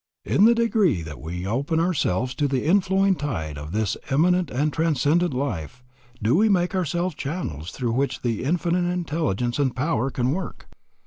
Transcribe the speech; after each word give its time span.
_In 0.25 0.47
the 0.47 0.55
degree 0.55 1.03
that 1.03 1.21
we 1.21 1.45
open 1.45 1.79
ourselves 1.79 2.33
to 2.33 2.47
the 2.47 2.65
inflowing 2.65 3.13
tide 3.15 3.55
of 3.55 3.71
this 3.71 3.95
immanent 4.09 4.49
and 4.49 4.73
transcendent 4.73 5.31
life, 5.31 5.83
do 6.23 6.35
we 6.35 6.49
make 6.49 6.73
ourselves 6.73 7.13
channels 7.13 7.69
through 7.71 7.91
which 7.91 8.23
the 8.23 8.43
Infinite 8.43 8.89
Intelligence 8.91 9.59
and 9.59 9.75
Power 9.75 10.09
can 10.09 10.33
work_. 10.33 10.61